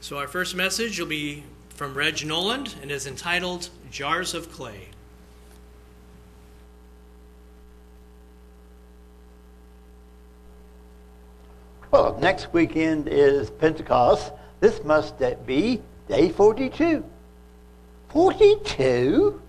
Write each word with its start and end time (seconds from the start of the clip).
So, 0.00 0.16
our 0.16 0.28
first 0.28 0.54
message 0.54 1.00
will 1.00 1.08
be 1.08 1.42
from 1.70 1.92
Reg 1.92 2.24
Noland 2.24 2.76
and 2.80 2.90
is 2.90 3.06
entitled 3.06 3.68
Jars 3.90 4.32
of 4.32 4.50
Clay. 4.52 4.88
Well, 11.90 12.16
next 12.20 12.52
weekend 12.52 13.08
is 13.08 13.50
Pentecost. 13.50 14.32
This 14.60 14.84
must 14.84 15.14
be 15.46 15.82
day 16.08 16.28
42. 16.30 17.04
42? 18.10 19.42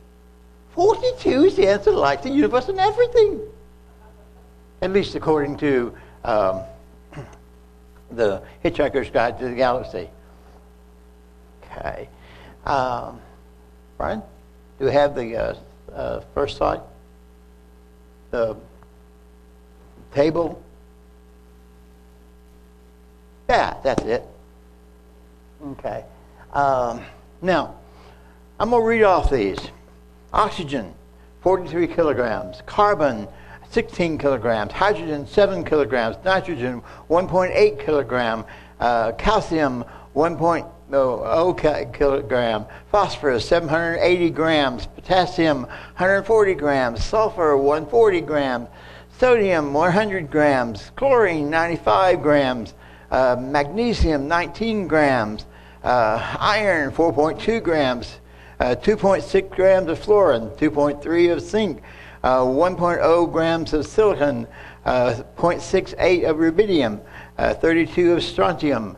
42 0.72 1.30
is 1.46 1.56
the 1.56 1.68
answer 1.68 1.92
to 1.92 1.98
life, 1.98 2.24
the 2.24 2.30
universe, 2.30 2.70
and 2.70 2.80
everything. 2.80 3.40
At 4.82 4.94
least 4.94 5.14
according 5.14 5.58
to 5.58 5.94
um, 6.24 6.62
the 8.12 8.42
Hitchhiker's 8.66 9.12
Guide 9.12 9.38
to 9.40 9.50
the 9.50 9.56
Galaxy. 9.56 10.10
Okay. 11.72 12.10
Um, 12.66 13.20
Brian, 13.98 14.22
do 14.80 14.86
we 14.86 14.92
have 14.92 15.16
the 15.16 15.36
uh, 15.36 15.56
uh, 15.94 16.22
first 16.34 16.58
slide? 16.58 16.82
The 18.32 18.56
table? 20.14 20.62
Yeah, 23.50 23.76
that's 23.84 24.04
it. 24.04 24.24
Okay. 25.64 26.06
Um, 26.54 27.04
now, 27.42 27.76
I'm 28.60 28.70
going 28.70 28.82
to 28.82 28.88
read 28.88 29.04
off 29.04 29.32
these. 29.32 29.60
Oxygen, 30.32 30.94
43 31.42 31.88
kilograms. 31.88 32.62
Carbon, 32.66 33.28
16 33.72 34.18
kilograms. 34.18 34.72
Hydrogen, 34.72 35.26
7 35.28 35.64
kilograms. 35.64 36.18
Nitrogen, 36.24 36.82
1.8 37.10 37.86
kilogram. 37.86 38.46
Uh, 38.80 39.12
calcium, 39.14 39.84
1.0 40.92 41.94
kilogram. 41.94 42.66
Phosphorus, 42.92 43.48
780 43.48 44.30
grams. 44.32 44.88
Potassium, 44.88 45.62
140 45.62 46.54
grams. 46.56 47.04
Sulfur, 47.04 47.58
140 47.58 48.22
grams. 48.22 48.68
Sodium, 49.18 49.74
100 49.74 50.32
grams. 50.32 50.92
Chlorine, 50.96 51.50
95 51.50 52.22
grams. 52.22 52.74
Uh, 53.12 53.36
magnesium, 53.40 54.28
19 54.28 54.88
grams. 54.88 55.46
Uh, 55.84 56.38
iron, 56.40 56.92
4.2 56.92 57.62
grams. 57.62 58.20
Uh, 58.60 58.76
2.6 58.76 59.50
grams 59.52 59.90
of 59.90 59.98
fluorine, 59.98 60.50
2.3 60.58 61.32
of 61.32 61.40
zinc, 61.40 61.82
uh, 62.26 62.40
1.0 62.40 63.32
grams 63.32 63.72
of 63.72 63.88
silicon, 63.88 64.46
uh, 64.84 65.16
0.68 65.38 66.30
of 66.30 66.36
rubidium, 66.36 67.00
uh, 67.38 67.54
32 67.54 68.12
of 68.12 68.22
strontium, 68.22 68.98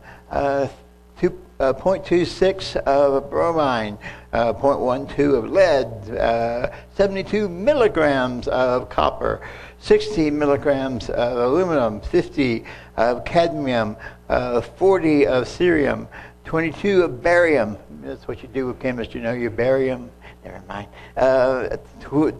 Uh, 1.62 1.72
0.26 1.72 2.74
of 2.88 3.30
bromine, 3.30 3.96
uh, 4.32 4.52
0.12 4.52 5.38
of 5.38 5.48
lead, 5.48 6.16
uh, 6.16 6.68
72 6.96 7.48
milligrams 7.48 8.48
of 8.48 8.88
copper, 8.88 9.40
60 9.78 10.28
milligrams 10.32 11.08
of 11.10 11.38
aluminum, 11.38 12.00
50 12.00 12.64
of 12.96 13.24
cadmium, 13.24 13.94
40 14.28 15.26
of 15.28 15.44
cerium, 15.44 16.08
22 16.46 17.04
of 17.04 17.22
barium. 17.22 17.78
That's 18.02 18.26
what 18.26 18.42
you 18.42 18.48
do 18.48 18.66
with 18.66 18.80
chemists. 18.80 19.14
You 19.14 19.20
know 19.20 19.32
your 19.32 19.52
barium. 19.52 20.10
Never 20.44 20.60
mind. 20.66 20.88
Uh, 21.16 21.76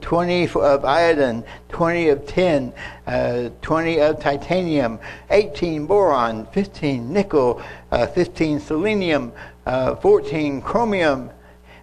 20 0.00 0.48
of 0.48 0.84
iodine, 0.84 1.44
20 1.68 2.08
of 2.08 2.26
tin, 2.26 2.72
uh, 3.06 3.50
20 3.62 4.00
of 4.00 4.20
titanium, 4.20 4.98
18 5.30 5.86
boron, 5.86 6.46
15 6.46 7.12
nickel, 7.12 7.62
uh, 7.92 8.06
15 8.08 8.58
selenium, 8.58 9.32
uh, 9.66 9.94
14 9.94 10.60
chromium. 10.62 11.30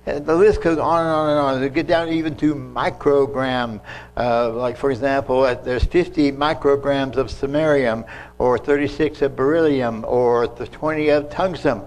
Uh, 0.05 0.19
the 0.19 0.35
list 0.35 0.61
goes 0.61 0.77
on 0.77 1.05
and 1.05 1.13
on 1.13 1.29
and 1.29 1.39
on. 1.39 1.61
To 1.61 1.69
get 1.69 1.87
down 1.87 2.09
even 2.09 2.35
to 2.37 2.53
microgram, 2.53 3.79
uh, 4.17 4.49
like 4.49 4.75
for 4.75 4.91
example, 4.91 5.43
there's 5.63 5.85
50 5.85 6.33
micrograms 6.33 7.15
of 7.15 7.27
samarium, 7.27 8.05
or 8.39 8.57
36 8.57 9.21
of 9.21 9.37
beryllium, 9.37 10.03
or 10.05 10.47
20 10.47 11.09
of 11.09 11.29
tungsten. 11.29 11.81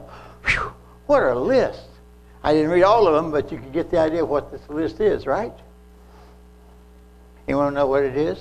Whew, 0.46 0.72
what 1.06 1.22
a 1.22 1.34
list. 1.34 1.91
I 2.44 2.52
didn't 2.52 2.70
read 2.70 2.82
all 2.82 3.06
of 3.06 3.14
them, 3.14 3.30
but 3.30 3.52
you 3.52 3.58
can 3.58 3.70
get 3.70 3.90
the 3.90 3.98
idea 3.98 4.22
of 4.22 4.28
what 4.28 4.50
this 4.50 4.68
list 4.68 5.00
is, 5.00 5.26
right? 5.26 5.52
You 7.46 7.56
want 7.56 7.70
to 7.70 7.74
know 7.74 7.86
what 7.86 8.02
it 8.02 8.16
is? 8.16 8.38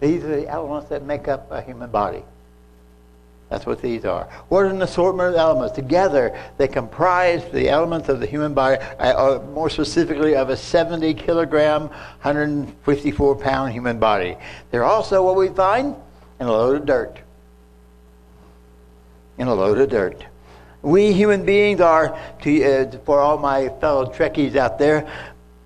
These 0.00 0.24
are 0.24 0.36
the 0.36 0.48
elements 0.48 0.88
that 0.88 1.04
make 1.04 1.28
up 1.28 1.50
a 1.50 1.60
human 1.60 1.90
body. 1.90 2.22
That's 3.50 3.66
what 3.66 3.82
these 3.82 4.04
are. 4.04 4.24
What 4.48 4.66
an 4.66 4.80
assortment 4.80 5.34
of 5.34 5.34
elements. 5.34 5.74
Together, 5.74 6.38
they 6.56 6.68
comprise 6.68 7.44
the 7.52 7.68
elements 7.68 8.08
of 8.08 8.20
the 8.20 8.26
human 8.26 8.54
body, 8.54 8.76
uh, 8.98 9.40
more 9.52 9.68
specifically 9.68 10.36
of 10.36 10.50
a 10.50 10.56
70 10.56 11.14
kilogram, 11.14 11.88
154 12.22 13.36
pound 13.36 13.72
human 13.72 13.98
body. 13.98 14.36
They're 14.70 14.84
also 14.84 15.22
what 15.24 15.36
we 15.36 15.48
find 15.48 15.96
in 16.38 16.46
a 16.46 16.52
load 16.52 16.76
of 16.76 16.86
dirt 16.86 17.18
in 19.40 19.48
a 19.48 19.54
load 19.54 19.78
of 19.78 19.88
dirt. 19.88 20.22
We 20.82 21.14
human 21.14 21.46
beings 21.46 21.80
are, 21.80 22.18
to, 22.42 22.62
uh, 22.62 22.98
for 23.06 23.20
all 23.20 23.38
my 23.38 23.70
fellow 23.80 24.04
Trekkies 24.06 24.54
out 24.54 24.78
there, 24.78 25.10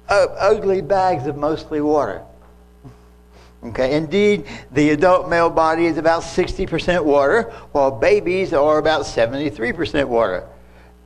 uh, 0.08 0.26
ugly 0.38 0.80
bags 0.80 1.26
of 1.26 1.36
mostly 1.36 1.80
water. 1.80 2.22
Okay, 3.64 3.96
indeed, 3.96 4.46
the 4.70 4.90
adult 4.90 5.28
male 5.28 5.50
body 5.50 5.86
is 5.86 5.98
about 5.98 6.22
60% 6.22 7.04
water, 7.04 7.52
while 7.72 7.90
babies 7.90 8.52
are 8.52 8.78
about 8.78 9.02
73% 9.02 10.06
water. 10.06 10.46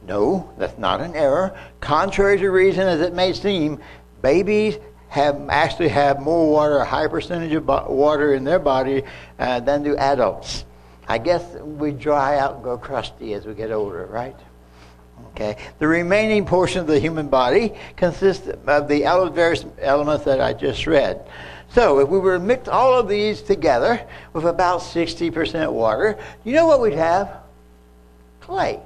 No, 0.06 0.52
that's 0.58 0.76
not 0.76 1.00
an 1.00 1.14
error. 1.14 1.58
Contrary 1.80 2.36
to 2.38 2.50
reason 2.50 2.86
as 2.86 3.00
it 3.00 3.14
may 3.14 3.32
seem, 3.32 3.80
babies 4.20 4.78
have 5.08 5.48
actually 5.48 5.88
have 5.88 6.20
more 6.20 6.50
water, 6.50 6.78
a 6.78 6.84
higher 6.84 7.08
percentage 7.08 7.52
of 7.52 7.66
water 7.66 8.34
in 8.34 8.44
their 8.44 8.58
body 8.58 9.04
uh, 9.38 9.60
than 9.60 9.82
do 9.82 9.96
adults. 9.96 10.64
I 11.08 11.18
guess 11.18 11.42
we 11.54 11.90
dry 11.92 12.38
out 12.38 12.56
and 12.56 12.64
go 12.64 12.76
crusty 12.76 13.32
as 13.34 13.46
we 13.46 13.54
get 13.54 13.72
older, 13.72 14.06
right? 14.06 14.36
Okay. 15.30 15.56
The 15.78 15.88
remaining 15.88 16.44
portion 16.44 16.80
of 16.80 16.86
the 16.86 17.00
human 17.00 17.28
body 17.28 17.72
consists 17.96 18.46
of 18.46 18.88
the 18.88 19.30
various 19.32 19.64
elements 19.80 20.24
that 20.26 20.40
I 20.40 20.52
just 20.52 20.86
read. 20.86 21.26
So 21.70 21.98
if 22.00 22.08
we 22.08 22.18
were 22.18 22.38
to 22.38 22.44
mix 22.44 22.68
all 22.68 22.98
of 22.98 23.08
these 23.08 23.42
together 23.42 24.00
with 24.32 24.44
about 24.44 24.80
60% 24.80 25.72
water, 25.72 26.18
you 26.44 26.52
know 26.52 26.66
what 26.66 26.80
we'd 26.80 26.94
have? 26.94 27.30
Clay. 28.40 28.80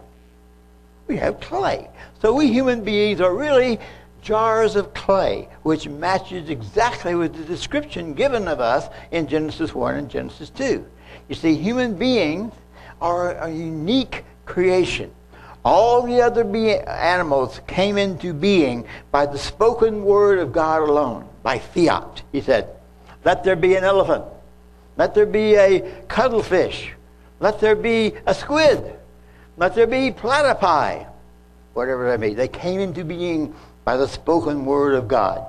We 1.06 1.16
have 1.16 1.40
clay. 1.40 1.88
So 2.20 2.32
we 2.32 2.48
human 2.52 2.84
beings 2.84 3.20
are 3.20 3.34
really 3.34 3.78
jars 4.22 4.76
of 4.76 4.94
clay, 4.94 5.48
which 5.62 5.88
matches 5.88 6.48
exactly 6.48 7.14
with 7.14 7.34
the 7.34 7.44
description 7.44 8.14
given 8.14 8.48
of 8.48 8.60
us 8.60 8.88
in 9.10 9.26
Genesis 9.26 9.74
1 9.74 9.96
and 9.96 10.08
Genesis 10.08 10.48
2. 10.50 10.86
You 11.28 11.34
see, 11.34 11.54
human 11.56 11.96
beings 11.96 12.54
are 13.00 13.34
a 13.34 13.50
unique 13.50 14.24
creation. 14.46 15.10
All 15.64 16.02
the 16.02 16.22
other 16.22 16.44
be- 16.44 16.78
animals 16.78 17.60
came 17.66 17.98
into 17.98 18.32
being 18.32 18.86
by 19.10 19.26
the 19.26 19.38
spoken 19.38 20.04
word 20.04 20.38
of 20.38 20.52
God 20.52 20.82
alone, 20.82 21.28
by 21.42 21.58
fiat. 21.58 22.22
He 22.32 22.40
said, 22.40 22.68
Let 23.24 23.44
there 23.44 23.56
be 23.56 23.74
an 23.76 23.84
elephant. 23.84 24.24
Let 24.96 25.14
there 25.14 25.26
be 25.26 25.54
a 25.54 25.80
cuttlefish. 26.08 26.92
Let 27.40 27.60
there 27.60 27.76
be 27.76 28.14
a 28.26 28.34
squid. 28.34 28.96
Let 29.56 29.74
there 29.74 29.86
be 29.86 30.10
platypi. 30.10 31.06
Whatever 31.74 32.10
that 32.10 32.20
may. 32.20 32.34
They 32.34 32.48
came 32.48 32.80
into 32.80 33.04
being 33.04 33.54
by 33.84 33.96
the 33.96 34.06
spoken 34.06 34.64
word 34.64 34.94
of 34.94 35.08
God. 35.08 35.44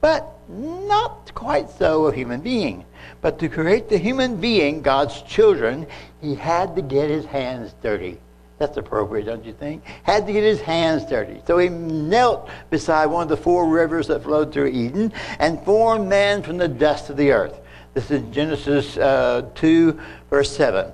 But 0.00 0.28
not 0.48 1.32
quite 1.34 1.70
so 1.70 2.06
a 2.06 2.14
human 2.14 2.40
being. 2.40 2.84
But 3.20 3.38
to 3.38 3.48
create 3.48 3.88
the 3.88 3.98
human 3.98 4.40
being, 4.40 4.82
God's 4.82 5.22
children, 5.22 5.86
he 6.20 6.34
had 6.34 6.76
to 6.76 6.82
get 6.82 7.10
his 7.10 7.24
hands 7.24 7.74
dirty. 7.82 8.18
That's 8.58 8.76
appropriate, 8.76 9.24
don't 9.24 9.44
you 9.44 9.52
think? 9.52 9.84
Had 10.04 10.26
to 10.26 10.32
get 10.32 10.44
his 10.44 10.60
hands 10.60 11.04
dirty. 11.04 11.42
So 11.46 11.58
he 11.58 11.68
knelt 11.68 12.48
beside 12.70 13.06
one 13.06 13.24
of 13.24 13.28
the 13.28 13.36
four 13.36 13.68
rivers 13.68 14.06
that 14.08 14.22
flowed 14.22 14.52
through 14.52 14.68
Eden 14.68 15.12
and 15.38 15.60
formed 15.64 16.08
man 16.08 16.42
from 16.42 16.58
the 16.58 16.68
dust 16.68 17.10
of 17.10 17.16
the 17.16 17.32
earth. 17.32 17.58
This 17.94 18.10
is 18.10 18.22
Genesis 18.32 18.96
uh, 18.96 19.48
2, 19.54 20.00
verse 20.30 20.54
7. 20.56 20.92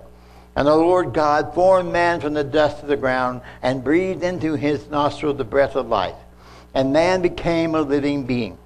And 0.57 0.67
the 0.67 0.75
Lord 0.75 1.13
God 1.13 1.55
formed 1.55 1.93
man 1.93 2.21
from 2.21 2.35
the 2.35 2.43
dust 2.43 2.83
of 2.83 2.89
the 2.89 2.97
ground 2.97 3.43
and 3.63 3.85
breathed 3.85 4.25
into 4.25 4.55
his 4.55 4.89
nostril 4.89 5.35
the 5.35 5.45
breath 5.45 5.77
of 5.77 5.89
life. 5.89 6.17
And 6.75 6.93
man 6.93 7.23
became 7.23 7.75
a 7.75 7.81
living 7.81 8.25
being. 8.25 8.59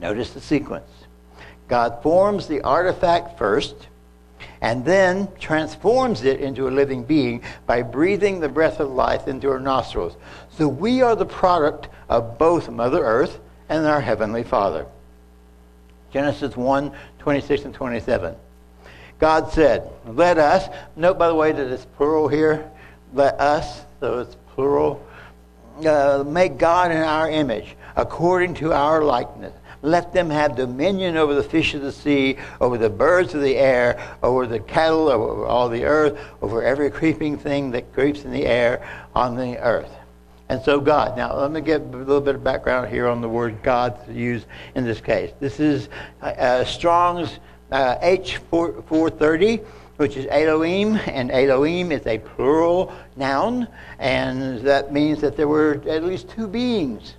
Notice 0.00 0.30
the 0.30 0.40
sequence. 0.40 0.90
God 1.68 2.02
forms 2.02 2.46
the 2.46 2.60
artifact 2.62 3.38
first 3.38 3.74
and 4.60 4.84
then 4.84 5.28
transforms 5.38 6.24
it 6.24 6.40
into 6.40 6.68
a 6.68 6.70
living 6.70 7.04
being 7.04 7.42
by 7.66 7.82
breathing 7.82 8.40
the 8.40 8.48
breath 8.48 8.80
of 8.80 8.90
life 8.90 9.28
into 9.28 9.50
our 9.50 9.60
nostrils. 9.60 10.16
So 10.50 10.68
we 10.68 11.02
are 11.02 11.16
the 11.16 11.26
product 11.26 11.88
of 12.08 12.38
both 12.38 12.68
Mother 12.68 13.02
Earth 13.04 13.38
and 13.68 13.86
our 13.86 14.00
Heavenly 14.00 14.42
Father. 14.42 14.86
Genesis 16.12 16.56
1 16.56 16.92
26 17.18 17.64
and 17.64 17.74
27. 17.74 18.36
God 19.18 19.50
said, 19.52 19.90
Let 20.06 20.38
us, 20.38 20.68
note 20.96 21.18
by 21.18 21.28
the 21.28 21.34
way 21.34 21.52
that 21.52 21.72
it's 21.72 21.86
plural 21.96 22.28
here, 22.28 22.70
let 23.14 23.40
us, 23.40 23.82
so 24.00 24.20
it's 24.20 24.36
plural, 24.54 25.04
uh, 25.84 26.24
make 26.26 26.58
God 26.58 26.90
in 26.90 26.98
our 26.98 27.30
image, 27.30 27.76
according 27.96 28.54
to 28.54 28.72
our 28.72 29.02
likeness. 29.02 29.52
Let 29.82 30.14
them 30.14 30.30
have 30.30 30.56
dominion 30.56 31.18
over 31.18 31.34
the 31.34 31.42
fish 31.42 31.74
of 31.74 31.82
the 31.82 31.92
sea, 31.92 32.38
over 32.58 32.78
the 32.78 32.88
birds 32.88 33.34
of 33.34 33.42
the 33.42 33.56
air, 33.56 34.16
over 34.22 34.46
the 34.46 34.60
cattle, 34.60 35.08
over 35.08 35.44
all 35.44 35.68
the 35.68 35.84
earth, 35.84 36.18
over 36.40 36.62
every 36.62 36.90
creeping 36.90 37.36
thing 37.36 37.70
that 37.72 37.92
creeps 37.92 38.24
in 38.24 38.32
the 38.32 38.46
air 38.46 38.86
on 39.14 39.36
the 39.36 39.58
earth. 39.58 39.90
And 40.48 40.62
so 40.62 40.80
God. 40.80 41.16
Now, 41.16 41.36
let 41.36 41.50
me 41.50 41.60
get 41.60 41.80
a 41.80 41.84
little 41.84 42.20
bit 42.20 42.34
of 42.34 42.44
background 42.44 42.88
here 42.88 43.08
on 43.08 43.20
the 43.20 43.28
word 43.28 43.62
God 43.62 44.08
used 44.08 44.46
in 44.74 44.84
this 44.84 45.00
case. 45.00 45.32
This 45.40 45.60
is 45.60 45.88
uh, 46.22 46.64
Strong's 46.64 47.38
uh, 47.70 47.98
H430, 47.98 49.64
which 49.96 50.16
is 50.16 50.26
Elohim, 50.30 50.96
and 51.06 51.30
Elohim 51.30 51.92
is 51.92 52.06
a 52.06 52.18
plural 52.18 52.92
noun, 53.16 53.68
and 53.98 54.60
that 54.60 54.92
means 54.92 55.20
that 55.20 55.36
there 55.36 55.48
were 55.48 55.82
at 55.88 56.04
least 56.04 56.28
two 56.28 56.48
beings 56.48 57.14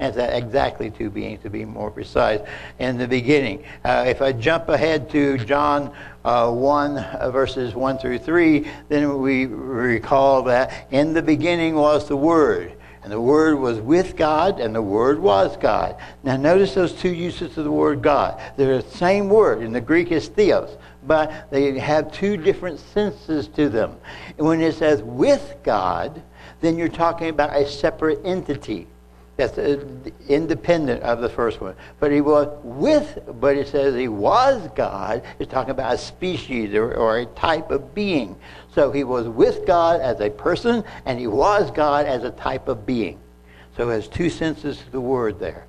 and 0.00 0.16
exactly 0.16 0.90
two 0.90 1.10
beings, 1.10 1.42
to 1.42 1.50
be 1.50 1.64
more 1.64 1.90
precise, 1.90 2.40
in 2.78 2.98
the 2.98 3.08
beginning. 3.08 3.64
Uh, 3.84 4.04
if 4.06 4.22
I 4.22 4.32
jump 4.32 4.68
ahead 4.68 5.10
to 5.10 5.38
John 5.38 5.92
uh, 6.24 6.50
1, 6.50 6.98
uh, 6.98 7.30
verses 7.30 7.74
1 7.74 7.98
through 7.98 8.18
3, 8.18 8.70
then 8.88 9.18
we 9.20 9.46
recall 9.46 10.42
that 10.44 10.86
in 10.90 11.14
the 11.14 11.22
beginning 11.22 11.74
was 11.74 12.06
the 12.06 12.16
Word. 12.16 12.74
And 13.02 13.12
the 13.12 13.20
Word 13.20 13.58
was 13.58 13.80
with 13.80 14.16
God, 14.16 14.60
and 14.60 14.74
the 14.74 14.82
Word 14.82 15.18
was 15.18 15.56
God. 15.56 15.96
Now, 16.22 16.36
notice 16.36 16.74
those 16.74 16.92
two 16.92 17.12
uses 17.12 17.56
of 17.56 17.64
the 17.64 17.72
word 17.72 18.02
God. 18.02 18.40
They're 18.56 18.82
the 18.82 18.90
same 18.90 19.28
word. 19.28 19.62
In 19.62 19.72
the 19.72 19.80
Greek, 19.80 20.12
is 20.12 20.28
theos, 20.28 20.76
but 21.06 21.50
they 21.50 21.78
have 21.78 22.12
two 22.12 22.36
different 22.36 22.78
senses 22.78 23.48
to 23.48 23.68
them. 23.68 23.96
And 24.36 24.46
when 24.46 24.60
it 24.60 24.74
says 24.74 25.02
with 25.02 25.56
God, 25.62 26.22
then 26.60 26.76
you're 26.76 26.88
talking 26.88 27.28
about 27.28 27.54
a 27.54 27.66
separate 27.68 28.20
entity. 28.24 28.86
That's 29.36 29.56
uh, 29.56 29.84
independent 30.28 31.04
of 31.04 31.20
the 31.20 31.28
first 31.28 31.60
one. 31.60 31.76
But 32.00 32.10
he 32.10 32.20
was 32.20 32.48
with, 32.64 33.20
but 33.40 33.56
it 33.56 33.68
says 33.68 33.94
he 33.94 34.08
was 34.08 34.68
God. 34.74 35.22
It's 35.38 35.50
talking 35.50 35.70
about 35.70 35.94
a 35.94 35.98
species 35.98 36.74
or, 36.74 36.92
or, 36.94 37.18
a 37.18 37.26
type 37.26 37.70
of 37.70 37.94
being. 37.94 38.34
So 38.74 38.90
he 38.90 39.04
was 39.04 39.28
with 39.28 39.64
God 39.64 40.00
as 40.00 40.20
a 40.20 40.28
person, 40.28 40.82
and 41.06 41.20
he 41.20 41.28
was 41.28 41.70
God 41.70 42.06
as 42.06 42.24
a 42.24 42.32
type 42.32 42.66
of 42.66 42.84
being. 42.84 43.20
So 43.76 43.88
it 43.90 43.94
has 43.94 44.08
two 44.08 44.28
senses 44.28 44.78
to 44.78 44.90
the 44.90 45.00
word 45.00 45.38
there. 45.38 45.67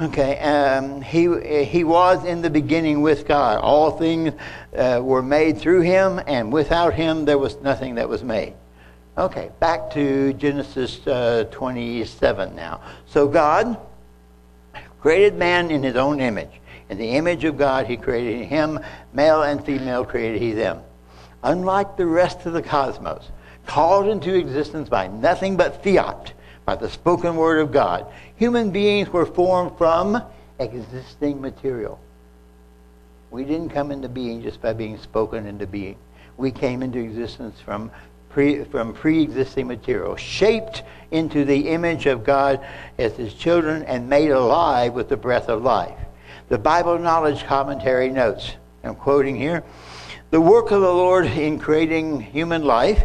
Okay, 0.00 0.38
um, 0.38 1.02
he, 1.02 1.64
he 1.64 1.82
was 1.82 2.24
in 2.24 2.40
the 2.40 2.50
beginning 2.50 3.02
with 3.02 3.26
God. 3.26 3.58
All 3.58 3.90
things 3.90 4.32
uh, 4.76 5.00
were 5.02 5.22
made 5.22 5.58
through 5.58 5.80
him, 5.80 6.20
and 6.28 6.52
without 6.52 6.94
him 6.94 7.24
there 7.24 7.36
was 7.36 7.56
nothing 7.62 7.96
that 7.96 8.08
was 8.08 8.22
made. 8.22 8.54
Okay, 9.16 9.50
back 9.58 9.90
to 9.94 10.34
Genesis 10.34 11.04
uh, 11.08 11.48
27 11.50 12.54
now. 12.54 12.80
So 13.06 13.26
God 13.26 13.76
created 15.00 15.34
man 15.34 15.72
in 15.72 15.82
his 15.82 15.96
own 15.96 16.20
image. 16.20 16.60
In 16.90 16.98
the 16.98 17.10
image 17.10 17.42
of 17.42 17.58
God, 17.58 17.86
he 17.86 17.96
created 17.96 18.46
him, 18.46 18.78
male 19.12 19.42
and 19.42 19.64
female 19.66 20.04
created 20.04 20.40
he 20.40 20.52
them. 20.52 20.80
Unlike 21.42 21.96
the 21.96 22.06
rest 22.06 22.46
of 22.46 22.52
the 22.52 22.62
cosmos, 22.62 23.28
called 23.66 24.06
into 24.06 24.32
existence 24.32 24.88
by 24.88 25.08
nothing 25.08 25.56
but 25.56 25.82
fiat, 25.82 26.32
by 26.68 26.76
the 26.76 26.90
spoken 26.90 27.34
word 27.34 27.60
of 27.60 27.72
God, 27.72 28.04
human 28.36 28.70
beings 28.70 29.08
were 29.08 29.24
formed 29.24 29.78
from 29.78 30.22
existing 30.58 31.40
material. 31.40 31.98
We 33.30 33.44
didn't 33.44 33.70
come 33.70 33.90
into 33.90 34.10
being 34.10 34.42
just 34.42 34.60
by 34.60 34.74
being 34.74 34.98
spoken 34.98 35.46
into 35.46 35.66
being. 35.66 35.96
We 36.36 36.50
came 36.50 36.82
into 36.82 36.98
existence 36.98 37.58
from 37.58 37.90
pre, 38.28 38.64
from 38.64 38.92
pre-existing 38.92 39.66
material, 39.66 40.14
shaped 40.16 40.82
into 41.10 41.46
the 41.46 41.70
image 41.70 42.04
of 42.04 42.22
God 42.22 42.60
as 42.98 43.16
his 43.16 43.32
children 43.32 43.84
and 43.84 44.06
made 44.06 44.30
alive 44.30 44.92
with 44.92 45.08
the 45.08 45.16
breath 45.16 45.48
of 45.48 45.62
life. 45.62 45.98
The 46.50 46.58
Bible 46.58 46.98
Knowledge 46.98 47.44
Commentary 47.44 48.10
notes, 48.10 48.52
I'm 48.84 48.94
quoting 48.94 49.36
here, 49.36 49.64
the 50.28 50.42
work 50.42 50.70
of 50.70 50.82
the 50.82 50.92
Lord 50.92 51.24
in 51.28 51.58
creating 51.58 52.20
human 52.20 52.62
life 52.62 53.02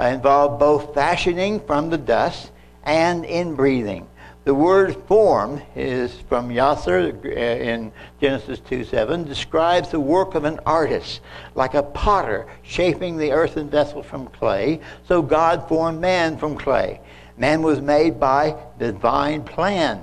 involved 0.00 0.58
both 0.58 0.94
fashioning 0.94 1.60
from 1.60 1.90
the 1.90 1.98
dust 1.98 2.50
and 2.84 3.24
in 3.24 3.54
breathing. 3.54 4.06
The 4.44 4.54
word 4.54 4.94
form 5.08 5.62
is 5.74 6.14
from 6.28 6.50
Yasser 6.50 7.14
uh, 7.24 7.28
in 7.28 7.90
Genesis 8.20 8.60
2:7, 8.60 9.26
describes 9.26 9.88
the 9.88 10.00
work 10.00 10.34
of 10.34 10.44
an 10.44 10.60
artist, 10.66 11.22
like 11.54 11.72
a 11.72 11.82
potter 11.82 12.46
shaping 12.62 13.16
the 13.16 13.32
earthen 13.32 13.70
vessel 13.70 14.02
from 14.02 14.26
clay. 14.26 14.80
So 15.08 15.22
God 15.22 15.66
formed 15.66 16.02
man 16.02 16.36
from 16.36 16.58
clay. 16.58 17.00
Man 17.38 17.62
was 17.62 17.80
made 17.80 18.20
by 18.20 18.54
divine 18.78 19.44
plan. 19.44 20.02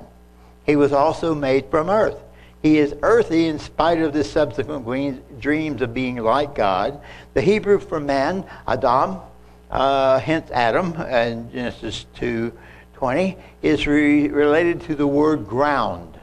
He 0.66 0.74
was 0.74 0.92
also 0.92 1.36
made 1.36 1.66
from 1.70 1.88
earth. 1.88 2.18
He 2.62 2.78
is 2.78 2.96
earthy 3.02 3.46
in 3.46 3.60
spite 3.60 4.00
of 4.00 4.12
the 4.12 4.24
subsequent 4.24 5.40
dreams 5.40 5.82
of 5.82 5.94
being 5.94 6.16
like 6.16 6.56
God. 6.56 7.00
The 7.34 7.42
Hebrew 7.42 7.78
for 7.78 8.00
man, 8.00 8.44
Adam, 8.66 9.18
uh, 9.70 10.18
hence 10.18 10.50
Adam, 10.50 10.94
in 11.00 11.50
Genesis 11.52 12.06
2 12.16 12.52
20 13.02 13.36
is 13.62 13.84
re- 13.88 14.28
related 14.28 14.80
to 14.80 14.94
the 14.94 15.04
word 15.04 15.44
ground. 15.44 16.16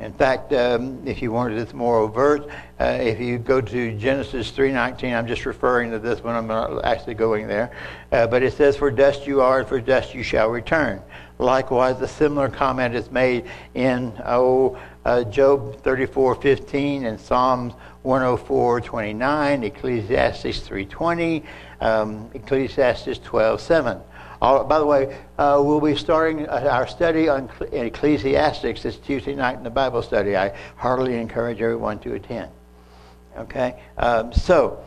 In 0.00 0.12
fact, 0.12 0.52
um, 0.52 1.00
if 1.06 1.22
you 1.22 1.30
wanted 1.30 1.56
this 1.56 1.72
more 1.72 1.98
overt, 1.98 2.48
uh, 2.80 2.98
if 3.00 3.20
you 3.20 3.38
go 3.38 3.60
to 3.60 3.96
Genesis 3.96 4.50
3:19, 4.50 5.14
I'm 5.14 5.28
just 5.28 5.46
referring 5.46 5.92
to 5.92 6.00
this 6.00 6.24
one. 6.24 6.34
I'm 6.34 6.48
not 6.48 6.84
actually 6.84 7.14
going 7.14 7.46
there, 7.46 7.70
uh, 8.10 8.26
but 8.26 8.42
it 8.42 8.52
says, 8.54 8.76
"For 8.76 8.90
dust 8.90 9.28
you 9.28 9.42
are, 9.42 9.60
and 9.60 9.68
for 9.68 9.80
dust 9.80 10.12
you 10.12 10.24
shall 10.24 10.48
return." 10.48 11.00
Likewise, 11.38 12.00
a 12.00 12.08
similar 12.08 12.48
comment 12.48 12.96
is 12.96 13.12
made 13.12 13.44
in 13.74 14.12
oh, 14.26 14.76
uh, 15.04 15.22
Job 15.22 15.76
34:15 15.84 17.04
and 17.06 17.20
Psalms 17.20 17.74
104:29, 18.02 19.62
Ecclesiastes 19.62 20.68
3:20, 20.68 21.44
um, 21.80 22.28
Ecclesiastes 22.34 23.20
12:7. 23.20 24.02
All, 24.42 24.64
by 24.64 24.80
the 24.80 24.86
way, 24.86 25.16
uh, 25.38 25.62
we'll 25.64 25.80
be 25.80 25.94
starting 25.94 26.48
uh, 26.48 26.68
our 26.68 26.88
study 26.88 27.28
on 27.28 27.48
Ecclesiastics 27.70 28.82
this 28.82 28.96
Tuesday 28.96 29.36
night 29.36 29.56
in 29.56 29.62
the 29.62 29.70
Bible 29.70 30.02
study. 30.02 30.36
I 30.36 30.52
heartily 30.74 31.14
encourage 31.14 31.62
everyone 31.62 32.00
to 32.00 32.14
attend. 32.14 32.50
Okay? 33.38 33.80
Um, 33.96 34.32
so, 34.32 34.84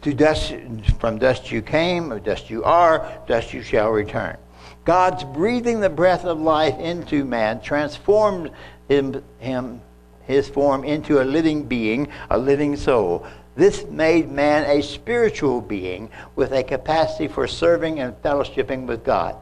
to 0.00 0.14
dust, 0.14 0.54
from 0.98 1.18
dust 1.18 1.52
you 1.52 1.60
came, 1.60 2.18
dust 2.20 2.48
you 2.48 2.64
are, 2.64 3.12
dust 3.28 3.52
you 3.52 3.60
shall 3.62 3.90
return. 3.90 4.38
God's 4.86 5.24
breathing 5.24 5.80
the 5.80 5.90
breath 5.90 6.24
of 6.24 6.40
life 6.40 6.78
into 6.78 7.26
man 7.26 7.60
transformed 7.60 8.50
him, 8.88 9.22
him 9.40 9.82
his 10.22 10.48
form 10.48 10.84
into 10.84 11.20
a 11.20 11.24
living 11.24 11.64
being, 11.64 12.08
a 12.30 12.38
living 12.38 12.76
soul. 12.76 13.26
This 13.56 13.84
made 13.86 14.30
man 14.30 14.64
a 14.68 14.82
spiritual 14.82 15.60
being 15.60 16.10
with 16.34 16.52
a 16.52 16.64
capacity 16.64 17.28
for 17.28 17.46
serving 17.46 18.00
and 18.00 18.14
fellowshipping 18.22 18.86
with 18.86 19.04
God. 19.04 19.36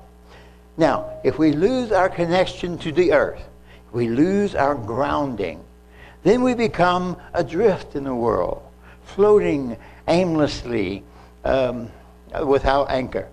Now, 0.77 1.11
if 1.25 1.39
we 1.39 1.53
lose 1.53 1.93
our 1.93 2.09
connection 2.09 2.77
to 2.79 2.93
the 2.93 3.13
earth, 3.13 3.43
we 3.91 4.09
lose 4.09 4.55
our 4.55 4.75
grounding, 4.75 5.63
then 6.25 6.43
we 6.43 6.55
become 6.55 7.17
adrift 7.33 7.95
in 7.95 8.05
the 8.05 8.15
world, 8.15 8.63
floating 9.05 9.77
aimlessly 10.09 11.03
um, 11.45 11.91
without 12.47 12.91
anchor. 12.91 13.29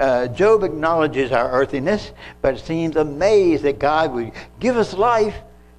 Uh, 0.00 0.26
Job 0.28 0.64
acknowledges 0.64 1.30
our 1.30 1.50
earthiness, 1.50 2.10
but 2.40 2.58
seems 2.58 2.96
amazed 2.96 3.64
that 3.64 3.78
God 3.78 4.12
would 4.12 4.32
give 4.60 4.76
us 4.76 4.94
life, 4.94 5.36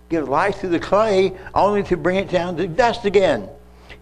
give 0.10 0.30
life 0.30 0.60
through 0.60 0.70
the 0.70 0.80
clay, 0.80 1.36
only 1.54 1.84
to 1.84 1.98
bring 1.98 2.18
it 2.18 2.30
down 2.30 2.56
to 2.58 2.68
dust 2.68 3.06
again 3.06 3.50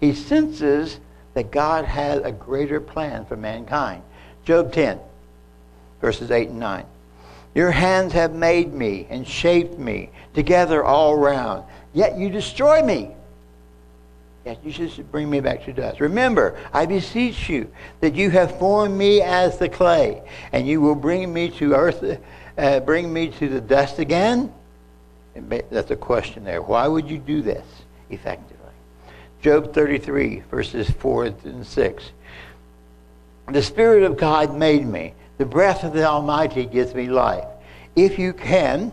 he 0.06 0.14
senses 0.14 1.00
that 1.34 1.52
God 1.52 1.86
has 1.86 2.22
a 2.24 2.32
greater 2.32 2.80
plan 2.80 3.26
for 3.26 3.36
mankind. 3.36 4.04
Job 4.46 4.72
10, 4.72 5.00
verses 6.00 6.32
8 6.32 6.50
and 6.50 6.60
9. 6.60 6.86
Your 7.56 7.72
hands 7.72 8.14
have 8.14 8.34
made 8.34 8.74
me 8.74 9.08
and 9.10 9.28
shaped 9.28 9.80
me 9.80 10.12
together 10.34 10.84
all 10.84 11.18
round, 11.18 11.64
yet 11.94 12.18
you 12.18 12.30
destroy 12.30 12.84
me. 12.84 13.12
Yet 14.46 14.64
you 14.64 14.72
should 14.72 15.12
bring 15.12 15.28
me 15.28 15.40
back 15.40 15.66
to 15.66 15.74
dust. 15.74 16.00
Remember, 16.00 16.60
I 16.72 16.86
beseech 16.86 17.50
you 17.50 17.72
that 18.02 18.14
you 18.14 18.30
have 18.30 18.60
formed 18.60 18.96
me 18.96 19.22
as 19.22 19.58
the 19.58 19.70
clay, 19.70 20.22
and 20.52 20.68
you 20.68 20.82
will 20.82 20.94
bring 20.94 21.34
me 21.34 21.50
to 21.52 21.74
earth, 21.74 22.20
uh, 22.58 22.80
bring 22.82 23.12
me 23.12 23.30
to 23.30 23.50
the 23.50 23.62
dust 23.62 23.98
again. 23.98 24.54
That's 25.34 25.90
a 25.90 25.96
question 25.96 26.44
there. 26.44 26.62
Why 26.62 26.88
would 26.88 27.10
you 27.10 27.18
do 27.18 27.42
this 27.42 27.66
effectively? 28.12 28.55
Job 29.46 29.76
33, 29.76 30.42
verses 30.50 30.90
4 30.90 31.26
and 31.26 31.68
6. 31.68 32.12
The 33.48 33.62
Spirit 33.62 34.02
of 34.02 34.18
God 34.18 34.58
made 34.58 34.88
me. 34.88 35.14
The 35.38 35.46
breath 35.46 35.84
of 35.84 35.94
the 35.94 36.04
Almighty 36.04 36.66
gives 36.66 36.96
me 36.96 37.06
life. 37.10 37.46
If 37.96 38.18
you 38.18 38.34
can, 38.34 38.92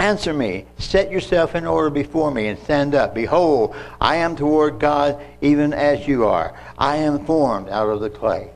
Answer 0.00 0.32
me, 0.32 0.66
set 0.78 1.12
yourself 1.12 1.54
in 1.54 1.64
order 1.64 1.88
before 1.88 2.32
me, 2.32 2.48
and 2.48 2.58
stand 2.58 2.96
up. 2.96 3.14
Behold, 3.14 3.76
I 4.00 4.16
am 4.16 4.34
toward 4.34 4.80
God 4.80 5.24
even 5.40 5.72
as 5.72 6.08
you 6.08 6.26
are. 6.26 6.58
I 6.76 6.96
am 6.96 7.24
formed 7.24 7.68
out 7.68 7.88
of 7.88 8.00
the 8.00 8.10
clay. 8.10 8.50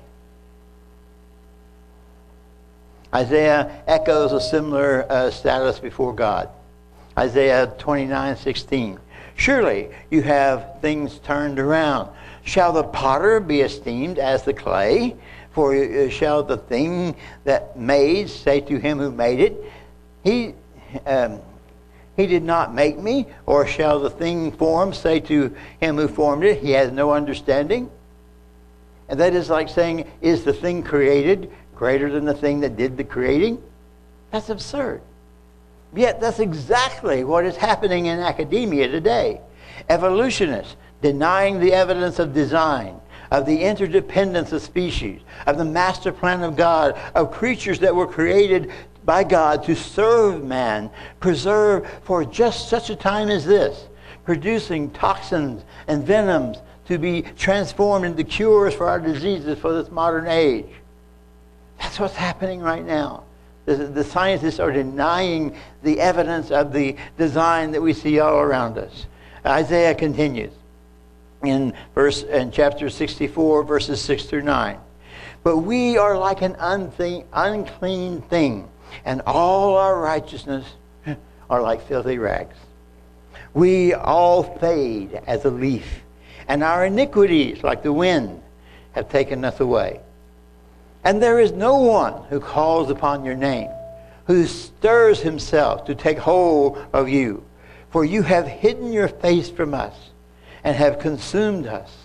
Isaiah 3.14 3.84
echoes 3.86 4.32
a 4.32 4.40
similar 4.40 5.06
uh, 5.08 5.30
status 5.30 5.78
before 5.78 6.12
God. 6.12 6.48
Isaiah 7.16 7.72
29 7.78 8.36
16. 8.36 8.98
Surely 9.36 9.90
you 10.10 10.22
have 10.22 10.80
things 10.80 11.18
turned 11.18 11.58
around. 11.58 12.10
Shall 12.42 12.72
the 12.72 12.84
potter 12.84 13.38
be 13.38 13.60
esteemed 13.60 14.18
as 14.18 14.42
the 14.42 14.54
clay? 14.54 15.14
For 15.50 15.74
uh, 15.74 16.08
shall 16.08 16.42
the 16.42 16.56
thing 16.56 17.16
that 17.44 17.78
made 17.78 18.28
say 18.28 18.60
to 18.62 18.78
him 18.78 18.98
who 18.98 19.10
made 19.10 19.40
it, 19.40 19.72
He, 20.22 20.54
um, 21.06 21.40
he 22.16 22.26
did 22.26 22.42
not 22.42 22.74
make 22.74 22.98
me? 22.98 23.26
Or 23.46 23.66
shall 23.66 24.00
the 24.00 24.10
thing 24.10 24.52
formed 24.52 24.94
say 24.94 25.20
to 25.20 25.54
him 25.80 25.96
who 25.96 26.08
formed 26.08 26.44
it, 26.44 26.60
He 26.60 26.72
has 26.72 26.90
no 26.92 27.12
understanding? 27.12 27.90
And 29.08 29.20
that 29.20 29.34
is 29.34 29.50
like 29.50 29.68
saying, 29.68 30.10
Is 30.20 30.44
the 30.44 30.52
thing 30.52 30.82
created 30.82 31.50
greater 31.74 32.10
than 32.10 32.24
the 32.24 32.34
thing 32.34 32.60
that 32.60 32.76
did 32.76 32.96
the 32.96 33.04
creating? 33.04 33.62
That's 34.30 34.50
absurd. 34.50 35.02
Yet 35.96 36.20
that's 36.20 36.40
exactly 36.40 37.24
what 37.24 37.46
is 37.46 37.56
happening 37.56 38.06
in 38.06 38.20
academia 38.20 38.86
today. 38.88 39.40
Evolutionists 39.88 40.76
denying 41.00 41.58
the 41.58 41.72
evidence 41.72 42.18
of 42.18 42.34
design, 42.34 43.00
of 43.30 43.46
the 43.46 43.62
interdependence 43.62 44.52
of 44.52 44.62
species, 44.62 45.22
of 45.46 45.56
the 45.56 45.64
master 45.64 46.12
plan 46.12 46.42
of 46.42 46.54
God, 46.54 46.98
of 47.14 47.32
creatures 47.32 47.78
that 47.80 47.94
were 47.94 48.06
created 48.06 48.70
by 49.04 49.24
God 49.24 49.62
to 49.64 49.74
serve 49.74 50.44
man, 50.44 50.90
preserve 51.20 51.88
for 52.02 52.24
just 52.24 52.68
such 52.68 52.90
a 52.90 52.96
time 52.96 53.30
as 53.30 53.44
this, 53.44 53.88
producing 54.24 54.90
toxins 54.90 55.64
and 55.88 56.04
venoms 56.04 56.58
to 56.86 56.98
be 56.98 57.22
transformed 57.22 58.04
into 58.04 58.24
cures 58.24 58.74
for 58.74 58.88
our 58.88 59.00
diseases 59.00 59.58
for 59.58 59.72
this 59.72 59.90
modern 59.90 60.26
age. 60.26 60.66
That's 61.78 61.98
what's 61.98 62.14
happening 62.14 62.60
right 62.60 62.84
now. 62.84 63.25
The, 63.66 64.04
scientists 64.04 64.60
are 64.60 64.70
denying 64.70 65.56
the 65.82 66.00
evidence 66.00 66.52
of 66.52 66.72
the 66.72 66.96
design 67.18 67.72
that 67.72 67.82
we 67.82 67.92
see 67.92 68.20
all 68.20 68.38
around 68.38 68.78
us. 68.78 69.06
Isaiah 69.44 69.94
continues 69.94 70.52
in 71.44 71.74
verse 71.94 72.22
in 72.22 72.52
chapter 72.52 72.88
64, 72.88 73.64
verses 73.64 74.00
6 74.00 74.24
through 74.24 74.42
9. 74.42 74.78
But 75.42 75.58
we 75.58 75.98
are 75.98 76.16
like 76.16 76.42
an 76.42 76.56
unclean 76.60 78.22
thing, 78.22 78.68
and 79.04 79.20
all 79.26 79.76
our 79.76 80.00
righteousness 80.00 80.64
are 81.50 81.60
like 81.60 81.86
filthy 81.86 82.18
rags. 82.18 82.56
We 83.52 83.94
all 83.94 84.42
fade 84.58 85.20
as 85.26 85.44
a 85.44 85.50
leaf, 85.50 86.02
and 86.46 86.62
our 86.62 86.86
iniquities, 86.86 87.62
like 87.64 87.82
the 87.82 87.92
wind, 87.92 88.42
have 88.92 89.08
taken 89.08 89.44
us 89.44 89.58
away. 89.58 90.00
And 91.06 91.22
there 91.22 91.38
is 91.38 91.52
no 91.52 91.76
one 91.76 92.24
who 92.30 92.40
calls 92.40 92.90
upon 92.90 93.24
your 93.24 93.36
name, 93.36 93.70
who 94.26 94.44
stirs 94.44 95.20
himself 95.20 95.84
to 95.84 95.94
take 95.94 96.18
hold 96.18 96.84
of 96.92 97.08
you. 97.08 97.44
For 97.90 98.04
you 98.04 98.22
have 98.22 98.48
hidden 98.48 98.92
your 98.92 99.06
face 99.06 99.48
from 99.48 99.72
us 99.72 99.94
and 100.64 100.74
have 100.74 100.98
consumed 100.98 101.68
us 101.68 101.96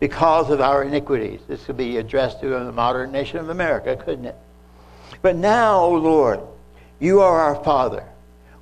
because 0.00 0.50
of 0.50 0.60
our 0.60 0.84
iniquities. 0.84 1.40
This 1.48 1.64
could 1.64 1.78
be 1.78 1.96
addressed 1.96 2.42
to 2.42 2.48
the 2.50 2.70
modern 2.72 3.10
nation 3.10 3.38
of 3.38 3.48
America, 3.48 3.96
couldn't 3.96 4.26
it? 4.26 4.36
But 5.22 5.36
now, 5.36 5.84
O 5.84 5.94
Lord, 5.94 6.40
you 7.00 7.22
are 7.22 7.40
our 7.40 7.64
Father. 7.64 8.04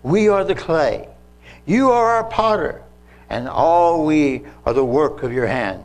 We 0.05 0.29
are 0.29 0.45
the 0.45 0.55
clay. 0.55 1.09
You 1.67 1.91
are 1.91 2.11
our 2.11 2.25
potter, 2.31 2.81
and 3.29 3.49
all 3.49 4.07
we 4.07 4.45
are 4.65 4.73
the 4.73 4.85
work 4.85 5.25
of 5.25 5.33
your 5.33 5.49
hand. 5.49 5.83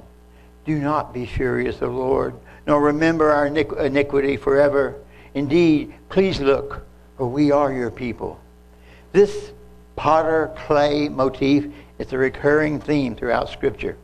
Do 0.64 0.78
not 0.78 1.12
be 1.12 1.26
furious, 1.26 1.82
O 1.82 1.88
Lord 1.88 2.36
nor 2.68 2.82
remember 2.82 3.32
our 3.32 3.46
iniquity 3.48 4.38
forever. 4.38 4.96
Indeed, 5.34 5.94
please 6.10 6.40
look, 6.40 6.86
for 7.18 7.28
we 7.28 7.52
are 7.52 7.72
your 7.72 7.92
people. 7.92 8.40
This 9.12 9.52
potter 9.96 10.54
clay 10.66 11.10
motif 11.10 11.72
is 12.00 12.12
a 12.12 12.18
recurring 12.18 12.80
theme 12.80 13.16
throughout 13.16 13.50
Scripture. 13.50 13.98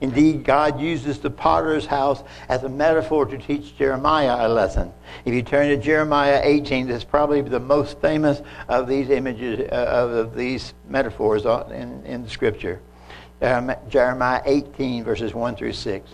Indeed, 0.00 0.44
God 0.44 0.80
uses 0.80 1.18
the 1.18 1.30
potter's 1.30 1.86
house 1.86 2.22
as 2.48 2.62
a 2.62 2.68
metaphor 2.68 3.26
to 3.26 3.38
teach 3.38 3.76
Jeremiah 3.76 4.46
a 4.46 4.48
lesson. 4.48 4.92
If 5.24 5.34
you 5.34 5.42
turn 5.42 5.68
to 5.68 5.76
Jeremiah 5.76 6.40
18, 6.42 6.88
that's 6.88 7.04
probably 7.04 7.40
the 7.42 7.60
most 7.60 8.00
famous 8.00 8.40
of 8.68 8.88
these 8.88 9.10
images, 9.10 9.68
uh, 9.72 9.74
of 9.74 10.36
these 10.36 10.74
metaphors 10.88 11.44
in, 11.44 12.04
in 12.04 12.28
Scripture. 12.28 12.80
Um, 13.40 13.72
Jeremiah 13.88 14.42
18, 14.44 15.04
verses 15.04 15.34
1 15.34 15.56
through 15.56 15.72
6 15.72 16.10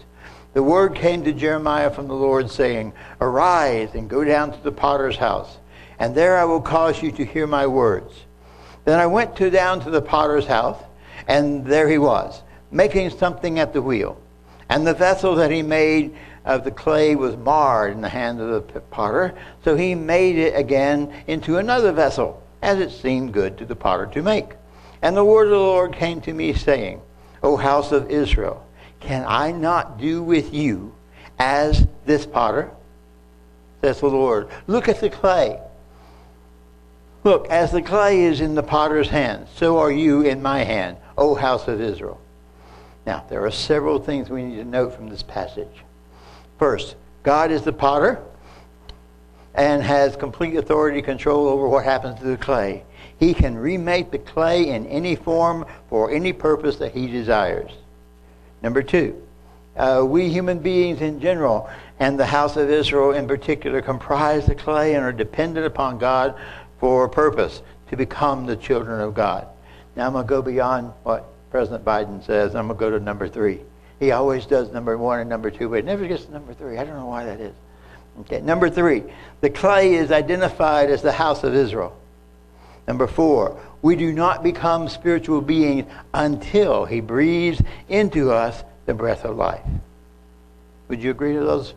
the 0.54 0.62
word 0.62 0.94
came 0.94 1.24
to 1.24 1.32
Jeremiah 1.32 1.90
from 1.90 2.06
the 2.06 2.14
Lord, 2.14 2.50
saying, 2.50 2.92
Arise 3.20 3.90
and 3.94 4.08
go 4.08 4.24
down 4.24 4.52
to 4.52 4.60
the 4.62 4.72
potter's 4.72 5.16
house, 5.16 5.58
and 5.98 6.14
there 6.14 6.38
I 6.38 6.44
will 6.44 6.60
cause 6.60 7.02
you 7.02 7.10
to 7.12 7.24
hear 7.24 7.46
my 7.46 7.66
words. 7.66 8.14
Then 8.84 9.00
I 9.00 9.06
went 9.06 9.36
to 9.36 9.50
down 9.50 9.80
to 9.80 9.90
the 9.90 10.00
potter's 10.00 10.46
house, 10.46 10.80
and 11.26 11.66
there 11.66 11.88
he 11.88 11.98
was, 11.98 12.42
making 12.70 13.10
something 13.10 13.58
at 13.58 13.72
the 13.72 13.82
wheel. 13.82 14.20
And 14.68 14.86
the 14.86 14.94
vessel 14.94 15.34
that 15.36 15.50
he 15.50 15.62
made 15.62 16.14
of 16.44 16.62
the 16.62 16.70
clay 16.70 17.16
was 17.16 17.36
marred 17.36 17.92
in 17.92 18.00
the 18.00 18.08
hand 18.08 18.40
of 18.40 18.72
the 18.72 18.80
potter, 18.80 19.34
so 19.64 19.76
he 19.76 19.94
made 19.94 20.36
it 20.36 20.54
again 20.56 21.12
into 21.26 21.56
another 21.58 21.90
vessel, 21.90 22.42
as 22.62 22.78
it 22.78 22.90
seemed 22.90 23.32
good 23.32 23.58
to 23.58 23.64
the 23.64 23.76
potter 23.76 24.06
to 24.06 24.22
make. 24.22 24.50
And 25.02 25.16
the 25.16 25.24
word 25.24 25.46
of 25.46 25.50
the 25.50 25.58
Lord 25.58 25.94
came 25.94 26.20
to 26.22 26.32
me, 26.32 26.52
saying, 26.52 27.00
O 27.42 27.56
house 27.56 27.90
of 27.90 28.10
Israel, 28.10 28.64
can 29.04 29.24
I 29.28 29.52
not 29.52 29.98
do 29.98 30.22
with 30.22 30.52
you 30.54 30.94
as 31.38 31.86
this 32.06 32.26
potter? 32.26 32.70
Says 33.82 34.00
the 34.00 34.06
Lord. 34.06 34.48
Look 34.66 34.88
at 34.88 35.00
the 35.00 35.10
clay. 35.10 35.60
Look, 37.22 37.48
as 37.48 37.70
the 37.70 37.82
clay 37.82 38.22
is 38.22 38.40
in 38.40 38.54
the 38.54 38.62
potter's 38.62 39.08
hand, 39.08 39.46
so 39.54 39.78
are 39.78 39.92
you 39.92 40.22
in 40.22 40.42
my 40.42 40.64
hand, 40.64 40.96
O 41.16 41.34
house 41.34 41.68
of 41.68 41.80
Israel. 41.80 42.20
Now, 43.06 43.24
there 43.28 43.44
are 43.44 43.50
several 43.50 43.98
things 43.98 44.30
we 44.30 44.42
need 44.42 44.56
to 44.56 44.64
note 44.64 44.94
from 44.94 45.10
this 45.10 45.22
passage. 45.22 45.84
First, 46.58 46.96
God 47.22 47.50
is 47.50 47.62
the 47.62 47.72
potter 47.72 48.22
and 49.54 49.82
has 49.82 50.16
complete 50.16 50.56
authority 50.56 51.02
control 51.02 51.46
over 51.48 51.68
what 51.68 51.84
happens 51.84 52.18
to 52.20 52.24
the 52.24 52.36
clay. 52.38 52.84
He 53.18 53.34
can 53.34 53.56
remake 53.56 54.10
the 54.10 54.18
clay 54.18 54.70
in 54.70 54.86
any 54.86 55.14
form 55.14 55.66
for 55.88 56.10
any 56.10 56.32
purpose 56.32 56.76
that 56.76 56.92
he 56.92 57.06
desires. 57.06 57.70
Number 58.64 58.82
two, 58.82 59.22
uh, 59.76 60.02
we 60.08 60.30
human 60.30 60.58
beings 60.58 61.02
in 61.02 61.20
general 61.20 61.68
and 62.00 62.18
the 62.18 62.24
house 62.24 62.56
of 62.56 62.70
Israel 62.70 63.12
in 63.12 63.28
particular 63.28 63.82
comprise 63.82 64.46
the 64.46 64.54
clay 64.54 64.94
and 64.94 65.04
are 65.04 65.12
dependent 65.12 65.66
upon 65.66 65.98
God 65.98 66.34
for 66.80 67.04
a 67.04 67.08
purpose 67.10 67.60
to 67.90 67.96
become 67.96 68.46
the 68.46 68.56
children 68.56 69.02
of 69.02 69.12
God. 69.12 69.46
Now 69.96 70.06
I'm 70.06 70.14
going 70.14 70.24
to 70.24 70.28
go 70.28 70.40
beyond 70.40 70.94
what 71.02 71.26
President 71.50 71.84
Biden 71.84 72.24
says. 72.24 72.54
I'm 72.54 72.68
going 72.68 72.78
to 72.78 72.80
go 72.80 72.98
to 72.98 73.04
number 73.04 73.28
three. 73.28 73.60
He 74.00 74.12
always 74.12 74.46
does 74.46 74.72
number 74.72 74.96
one 74.96 75.20
and 75.20 75.28
number 75.28 75.50
two, 75.50 75.68
but 75.68 75.76
he 75.76 75.82
never 75.82 76.08
gets 76.08 76.24
to 76.24 76.32
number 76.32 76.54
three. 76.54 76.78
I 76.78 76.84
don't 76.84 76.96
know 76.96 77.04
why 77.04 77.26
that 77.26 77.40
is. 77.40 77.54
Okay, 78.20 78.40
number 78.40 78.70
three, 78.70 79.02
the 79.42 79.50
clay 79.50 79.92
is 79.92 80.10
identified 80.10 80.88
as 80.88 81.02
the 81.02 81.12
house 81.12 81.44
of 81.44 81.54
Israel. 81.54 81.94
Number 82.88 83.06
four, 83.06 83.60
we 83.84 83.96
do 83.96 84.14
not 84.14 84.42
become 84.42 84.88
spiritual 84.88 85.42
beings 85.42 85.84
until 86.14 86.86
He 86.86 87.02
breathes 87.02 87.60
into 87.90 88.32
us 88.32 88.64
the 88.86 88.94
breath 88.94 89.26
of 89.26 89.36
life. 89.36 89.60
Would 90.88 91.02
you 91.02 91.10
agree 91.10 91.34
to 91.34 91.40
those 91.40 91.74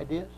ideas? 0.00 0.30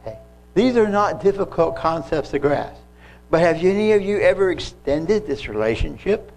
Okay. 0.00 0.16
These 0.54 0.76
are 0.76 0.88
not 0.88 1.20
difficult 1.20 1.74
concepts 1.74 2.30
to 2.30 2.38
grasp. 2.38 2.80
But 3.28 3.40
have 3.40 3.56
any 3.56 3.90
of 3.90 4.02
you 4.02 4.20
ever 4.20 4.52
extended 4.52 5.26
this 5.26 5.48
relationship 5.48 6.30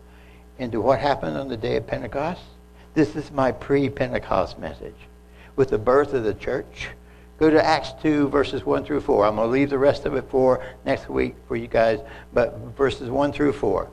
into 0.58 0.82
what 0.82 0.98
happened 0.98 1.38
on 1.38 1.50
the 1.50 1.58
day 1.58 1.76
of 1.76 1.86
Pentecost? 1.86 2.42
This 2.96 3.16
is 3.16 3.30
my 3.30 3.52
pre 3.52 3.90
Pentecost 3.90 4.58
message. 4.58 4.98
With 5.56 5.70
the 5.70 5.78
birth 5.78 6.16
of 6.16 6.24
the 6.24 6.34
church, 6.34 6.90
Go 7.44 7.50
to 7.50 7.66
Acts 7.66 7.92
2, 8.02 8.30
verses 8.30 8.66
1 8.66 8.86
through 8.86 9.02
4. 9.02 9.26
I'm 9.26 9.36
going 9.36 9.50
to 9.50 9.52
leave 9.52 9.70
the 9.70 9.78
rest 9.78 10.06
of 10.06 10.16
it 10.16 10.24
for 10.30 10.66
next 10.86 11.10
week 11.10 11.36
for 11.46 11.58
you 11.58 11.68
guys, 11.68 12.00
but 12.32 12.58
verses 12.78 13.10
1 13.10 13.34
through 13.34 13.52
4. 13.52 13.92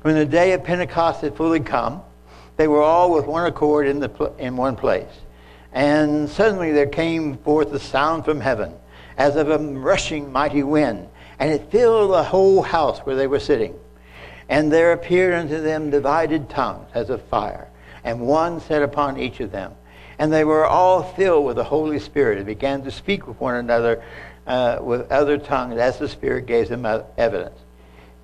When 0.00 0.14
the 0.14 0.24
day 0.24 0.54
of 0.54 0.64
Pentecost 0.64 1.20
had 1.20 1.36
fully 1.36 1.60
come, 1.60 2.00
they 2.56 2.66
were 2.66 2.80
all 2.80 3.12
with 3.12 3.26
one 3.26 3.44
accord 3.44 3.86
in, 3.86 4.00
the, 4.00 4.32
in 4.38 4.56
one 4.56 4.76
place. 4.76 5.12
And 5.74 6.26
suddenly 6.26 6.72
there 6.72 6.86
came 6.86 7.36
forth 7.36 7.70
a 7.74 7.78
sound 7.78 8.24
from 8.24 8.40
heaven, 8.40 8.72
as 9.18 9.36
of 9.36 9.50
a 9.50 9.58
rushing 9.58 10.32
mighty 10.32 10.62
wind, 10.62 11.06
and 11.38 11.52
it 11.52 11.70
filled 11.70 12.12
the 12.12 12.24
whole 12.24 12.62
house 12.62 13.00
where 13.00 13.14
they 13.14 13.26
were 13.26 13.40
sitting. 13.40 13.78
And 14.48 14.72
there 14.72 14.92
appeared 14.92 15.34
unto 15.34 15.60
them 15.60 15.90
divided 15.90 16.48
tongues 16.48 16.88
as 16.94 17.10
of 17.10 17.20
fire, 17.24 17.68
and 18.04 18.22
one 18.22 18.58
sat 18.58 18.80
upon 18.80 19.18
each 19.18 19.40
of 19.40 19.52
them. 19.52 19.74
And 20.18 20.32
they 20.32 20.44
were 20.44 20.66
all 20.66 21.02
filled 21.02 21.44
with 21.44 21.56
the 21.56 21.64
Holy 21.64 21.98
Spirit 21.98 22.38
and 22.38 22.46
began 22.46 22.82
to 22.84 22.90
speak 22.90 23.26
with 23.26 23.38
one 23.40 23.56
another 23.56 24.02
uh, 24.46 24.78
with 24.80 25.10
other 25.10 25.38
tongues 25.38 25.76
as 25.76 25.98
the 25.98 26.08
Spirit 26.08 26.46
gave 26.46 26.68
them 26.68 26.86
evidence. 27.16 27.58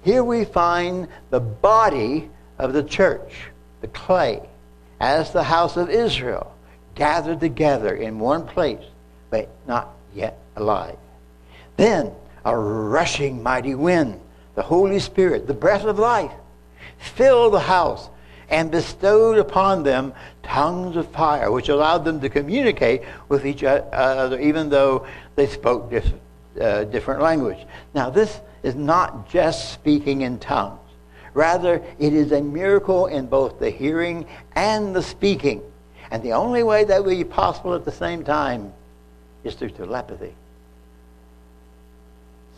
Here 0.02 0.24
we 0.24 0.44
find 0.44 1.08
the 1.30 1.40
body 1.40 2.30
of 2.58 2.72
the 2.72 2.82
church, 2.82 3.50
the 3.80 3.88
clay, 3.88 4.40
as 5.00 5.32
the 5.32 5.42
house 5.42 5.76
of 5.76 5.90
Israel, 5.90 6.54
gathered 6.94 7.40
together 7.40 7.94
in 7.94 8.18
one 8.18 8.46
place, 8.46 8.84
but 9.30 9.48
not 9.66 9.90
yet 10.14 10.38
alive. 10.56 10.96
Then 11.76 12.12
a 12.44 12.56
rushing 12.56 13.42
mighty 13.42 13.74
wind, 13.74 14.20
the 14.54 14.62
Holy 14.62 14.98
Spirit, 14.98 15.46
the 15.46 15.54
breath 15.54 15.84
of 15.84 15.98
life, 15.98 16.32
filled 16.98 17.54
the 17.54 17.60
house 17.60 18.08
and 18.52 18.70
bestowed 18.70 19.38
upon 19.38 19.82
them 19.82 20.12
tongues 20.42 20.94
of 20.94 21.08
fire, 21.08 21.50
which 21.50 21.70
allowed 21.70 22.04
them 22.04 22.20
to 22.20 22.28
communicate 22.28 23.02
with 23.28 23.46
each 23.46 23.64
other, 23.64 24.38
even 24.38 24.68
though 24.68 25.06
they 25.34 25.46
spoke 25.46 25.90
dif- 25.90 26.12
uh, 26.60 26.84
different 26.84 27.22
language. 27.22 27.58
Now, 27.94 28.10
this 28.10 28.40
is 28.62 28.74
not 28.74 29.28
just 29.28 29.72
speaking 29.72 30.20
in 30.20 30.38
tongues. 30.38 30.78
Rather, 31.32 31.82
it 31.98 32.12
is 32.12 32.30
a 32.32 32.42
miracle 32.42 33.06
in 33.06 33.26
both 33.26 33.58
the 33.58 33.70
hearing 33.70 34.26
and 34.54 34.94
the 34.94 35.02
speaking. 35.02 35.62
And 36.10 36.22
the 36.22 36.34
only 36.34 36.62
way 36.62 36.84
that 36.84 37.02
will 37.02 37.16
be 37.16 37.24
possible 37.24 37.72
at 37.72 37.86
the 37.86 37.92
same 37.92 38.22
time 38.22 38.70
is 39.44 39.54
through 39.54 39.70
telepathy. 39.70 40.34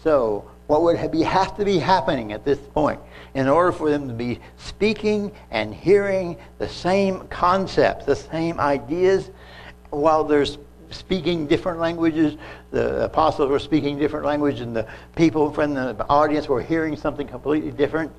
So, 0.02 0.50
what 0.66 0.82
would 0.82 1.10
be, 1.10 1.22
have 1.22 1.56
to 1.58 1.64
be 1.64 1.78
happening 1.78 2.32
at 2.32 2.44
this 2.44 2.58
point 2.58 3.00
in 3.34 3.48
order 3.48 3.70
for 3.70 3.90
them 3.90 4.08
to 4.08 4.14
be 4.14 4.40
speaking 4.56 5.30
and 5.50 5.74
hearing 5.74 6.36
the 6.58 6.68
same 6.68 7.26
concepts, 7.28 8.06
the 8.06 8.16
same 8.16 8.58
ideas, 8.58 9.30
while 9.90 10.24
they're 10.24 10.46
speaking 10.90 11.46
different 11.46 11.80
languages? 11.80 12.38
The 12.70 13.04
apostles 13.04 13.50
were 13.50 13.58
speaking 13.58 13.98
different 13.98 14.24
languages, 14.24 14.62
and 14.62 14.74
the 14.74 14.86
people 15.16 15.52
from 15.52 15.74
the 15.74 16.06
audience 16.08 16.48
were 16.48 16.62
hearing 16.62 16.96
something 16.96 17.26
completely 17.26 17.70
different. 17.70 18.10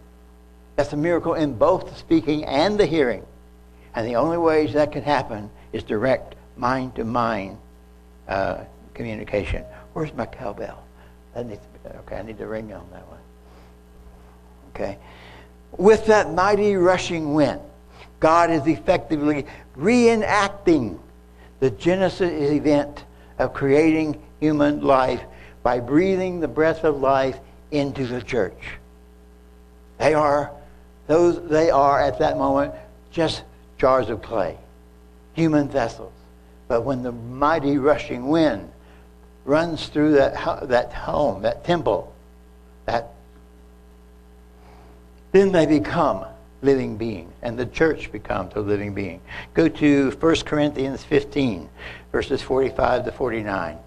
That's 0.75 0.93
a 0.93 0.97
miracle 0.97 1.33
in 1.33 1.53
both 1.57 1.89
the 1.89 1.95
speaking 1.95 2.45
and 2.45 2.77
the 2.77 2.85
hearing. 2.85 3.25
And 3.95 4.05
the 4.05 4.17
only 4.17 4.37
ways 4.37 4.73
that 4.73 4.91
can 4.91 5.03
happen 5.03 5.49
is 5.71 5.83
direct 5.83 6.35
mind 6.57 6.95
to 6.95 7.05
mind 7.05 7.57
communication. 8.93 9.63
Where's 9.93 10.13
my 10.13 10.25
cowbell? 10.25 10.83
That 11.33 11.47
needs 11.47 11.61
to 11.61 11.74
okay, 11.99 12.17
I 12.17 12.21
need 12.21 12.37
to 12.37 12.47
ring 12.47 12.71
on 12.73 12.87
that 12.91 13.07
one. 13.07 13.19
Okay. 14.73 14.97
With 15.77 16.05
that 16.07 16.33
mighty 16.33 16.75
rushing 16.75 17.33
wind, 17.33 17.61
God 18.19 18.49
is 18.49 18.65
effectively 18.67 19.45
reenacting 19.77 20.99
the 21.59 21.69
Genesis 21.71 22.51
event 22.51 23.03
of 23.39 23.53
creating 23.53 24.21
human 24.39 24.81
life 24.81 25.21
by 25.63 25.79
breathing 25.79 26.39
the 26.39 26.47
breath 26.47 26.83
of 26.83 27.01
life 27.01 27.39
into 27.71 28.05
the 28.05 28.21
church. 28.21 28.77
They 29.97 30.13
are 30.13 30.51
those 31.07 31.47
they 31.47 31.69
are 31.69 32.01
at 32.01 32.19
that 32.19 32.37
moment 32.37 32.73
just 33.11 33.43
jars 33.77 34.09
of 34.09 34.21
clay, 34.21 34.57
human 35.33 35.69
vessels. 35.69 36.11
But 36.67 36.81
when 36.81 37.03
the 37.03 37.11
mighty 37.11 37.77
rushing 37.77 38.27
wind 38.27 38.71
runs 39.45 39.87
through 39.87 40.13
that, 40.13 40.67
that 40.67 40.91
home, 40.91 41.43
that 41.43 41.63
temple, 41.63 42.13
that 42.85 43.11
then 45.31 45.51
they 45.51 45.65
become 45.65 46.25
living 46.61 46.97
beings, 46.97 47.31
and 47.41 47.57
the 47.57 47.65
church 47.65 48.11
becomes 48.11 48.55
a 48.55 48.59
living 48.59 48.93
being. 48.93 49.21
Go 49.53 49.67
to 49.67 50.11
1 50.11 50.35
Corinthians 50.37 51.03
15, 51.03 51.69
verses 52.11 52.41
45 52.41 53.05
to 53.05 53.11
49. 53.11 53.77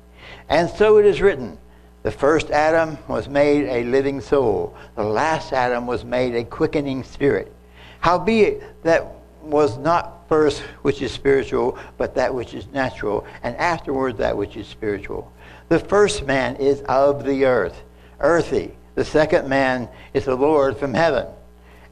And 0.49 0.71
so 0.71 0.99
it 0.99 1.07
is 1.07 1.21
written 1.21 1.59
the 2.03 2.11
first 2.13 2.51
Adam 2.51 2.97
was 3.09 3.29
made 3.29 3.67
a 3.67 3.85
living 3.85 4.21
soul, 4.21 4.77
the 4.95 5.03
last 5.03 5.53
Adam 5.53 5.87
was 5.87 6.05
made 6.05 6.35
a 6.35 6.45
quickening 6.45 7.03
spirit. 7.03 7.53
Howbeit, 8.01 8.63
that 8.85 9.07
was 9.43 9.77
not 9.79 10.18
first 10.29 10.61
which 10.83 11.03
is 11.03 11.11
spiritual, 11.11 11.79
but 11.97 12.15
that 12.15 12.35
which 12.35 12.55
is 12.55 12.67
natural, 12.69 13.27
and 13.43 13.57
afterward 13.57 14.19
that 14.19 14.37
which 14.37 14.57
is 14.57 14.67
spiritual. 14.67 15.33
The 15.69 15.79
first 15.79 16.27
man 16.27 16.57
is 16.57 16.83
of 16.83 17.25
the 17.25 17.45
earth, 17.45 17.83
earthy. 18.21 18.75
The 18.95 19.05
second 19.05 19.49
man 19.49 19.89
is 20.13 20.25
the 20.25 20.35
Lord 20.35 20.77
from 20.77 20.95
heaven. 20.95 21.27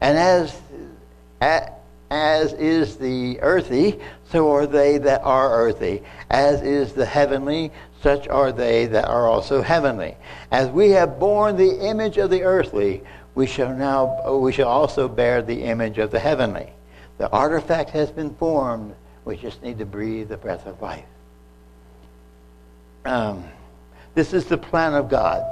And 0.01 0.17
as, 0.17 0.59
as 2.11 2.53
is 2.53 2.97
the 2.97 3.39
earthy, 3.41 3.99
so 4.31 4.51
are 4.51 4.67
they 4.67 4.97
that 4.99 5.21
are 5.23 5.51
earthy. 5.51 6.03
As 6.29 6.61
is 6.61 6.93
the 6.93 7.05
heavenly, 7.05 7.71
such 8.01 8.27
are 8.27 8.51
they 8.51 8.85
that 8.87 9.07
are 9.07 9.27
also 9.27 9.61
heavenly. 9.61 10.15
As 10.51 10.69
we 10.69 10.91
have 10.91 11.19
borne 11.19 11.55
the 11.55 11.87
image 11.87 12.17
of 12.17 12.29
the 12.29 12.43
earthly, 12.43 13.03
we 13.35 13.45
shall 13.45 13.73
now 13.75 14.37
we 14.37 14.51
shall 14.51 14.67
also 14.67 15.07
bear 15.07 15.41
the 15.41 15.63
image 15.63 15.97
of 15.97 16.11
the 16.11 16.19
heavenly. 16.19 16.71
The 17.17 17.29
artifact 17.31 17.89
has 17.91 18.11
been 18.11 18.33
formed. 18.35 18.95
We 19.25 19.37
just 19.37 19.61
need 19.63 19.79
to 19.79 19.85
breathe 19.85 20.29
the 20.29 20.37
breath 20.37 20.65
of 20.65 20.81
life. 20.81 21.05
Um, 23.05 23.43
this 24.13 24.33
is 24.33 24.45
the 24.45 24.57
plan 24.57 24.93
of 24.93 25.09
God 25.09 25.43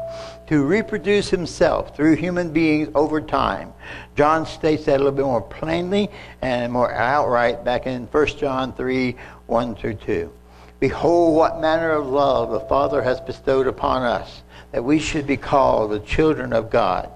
to 0.48 0.64
reproduce 0.64 1.30
himself 1.30 1.96
through 1.96 2.16
human 2.16 2.52
beings 2.52 2.90
over 2.96 3.22
time. 3.22 3.74
John 4.16 4.46
states 4.46 4.86
that 4.86 4.96
a 4.96 4.98
little 4.98 5.12
bit 5.12 5.26
more 5.26 5.42
plainly 5.42 6.10
and 6.42 6.72
more 6.72 6.92
outright 6.92 7.64
back 7.64 7.86
in 7.88 8.06
1 8.08 8.28
John 8.38 8.74
3 8.74 9.16
1 9.48 9.76
through 9.76 9.94
2. 9.94 10.32
Behold, 10.80 11.36
what 11.36 11.62
manner 11.62 11.92
of 11.92 12.08
love 12.08 12.52
the 12.52 12.60
Father 12.62 13.02
has 13.02 13.20
bestowed 13.22 13.68
upon 13.68 14.04
us, 14.04 14.42
that 14.72 14.84
we 14.84 15.00
should 15.00 15.26
be 15.26 15.38
called 15.38 15.92
the 15.92 16.00
children 16.00 16.52
of 16.52 16.70
God. 16.70 17.10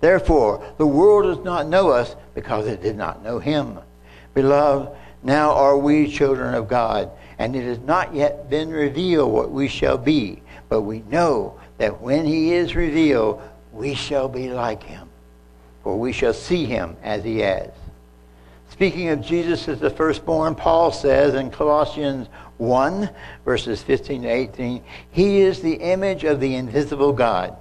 Therefore, 0.00 0.62
the 0.78 0.86
world 0.86 1.24
does 1.24 1.44
not 1.44 1.66
know 1.66 1.90
us 1.90 2.14
because 2.34 2.66
it 2.66 2.82
did 2.82 2.96
not 2.96 3.22
know 3.22 3.38
him. 3.38 3.78
Beloved, 4.34 4.90
now 5.22 5.52
are 5.52 5.76
we 5.76 6.10
children 6.10 6.54
of 6.54 6.68
God, 6.68 7.10
and 7.38 7.54
it 7.54 7.64
has 7.64 7.78
not 7.80 8.14
yet 8.14 8.50
been 8.50 8.70
revealed 8.70 9.32
what 9.32 9.50
we 9.50 9.68
shall 9.68 9.98
be. 9.98 10.42
But 10.68 10.82
we 10.82 11.00
know 11.10 11.58
that 11.78 12.00
when 12.00 12.24
he 12.24 12.52
is 12.52 12.74
revealed, 12.74 13.42
we 13.72 13.94
shall 13.94 14.28
be 14.28 14.50
like 14.50 14.82
him, 14.82 15.08
for 15.82 15.98
we 15.98 16.12
shall 16.12 16.34
see 16.34 16.64
him 16.64 16.96
as 17.02 17.24
he 17.24 17.42
is. 17.42 17.72
Speaking 18.70 19.10
of 19.10 19.20
Jesus 19.20 19.68
as 19.68 19.80
the 19.80 19.90
firstborn, 19.90 20.54
Paul 20.54 20.92
says 20.92 21.34
in 21.34 21.50
Colossians 21.50 22.28
1, 22.56 23.10
verses 23.44 23.82
15 23.82 24.22
to 24.22 24.28
18, 24.28 24.82
He 25.10 25.40
is 25.40 25.60
the 25.60 25.74
image 25.74 26.24
of 26.24 26.40
the 26.40 26.54
invisible 26.54 27.12
God. 27.12 27.56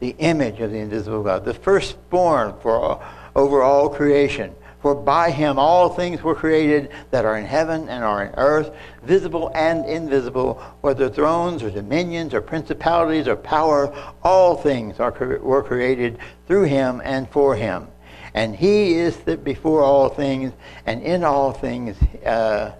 The 0.00 0.16
image 0.18 0.60
of 0.60 0.72
the 0.72 0.78
invisible 0.78 1.22
God. 1.22 1.44
The 1.44 1.54
firstborn 1.54 2.54
for 2.60 3.00
over 3.36 3.62
all 3.62 3.88
creation. 3.88 4.52
For 4.80 4.94
by 4.94 5.30
him 5.30 5.58
all 5.58 5.88
things 5.88 6.22
were 6.22 6.34
created 6.34 6.90
that 7.10 7.24
are 7.24 7.36
in 7.38 7.44
heaven 7.44 7.88
and 7.88 8.02
are 8.02 8.24
in 8.24 8.34
earth, 8.36 8.74
visible 9.02 9.50
and 9.54 9.84
invisible, 9.84 10.54
whether 10.80 11.08
thrones 11.08 11.62
or 11.62 11.70
dominions 11.70 12.32
or 12.34 12.40
principalities 12.40 13.28
or 13.28 13.36
power, 13.36 13.94
all 14.22 14.56
things 14.56 14.98
are, 15.00 15.12
were 15.42 15.62
created 15.62 16.18
through 16.46 16.64
him 16.64 17.02
and 17.04 17.28
for 17.30 17.54
him. 17.56 17.88
And 18.34 18.54
he 18.54 18.94
is 18.94 19.16
before 19.16 19.82
all 19.82 20.08
things, 20.08 20.52
and 20.84 21.02
in 21.02 21.24
all 21.24 21.52
things, 21.52 21.96
uh, 22.24 22.72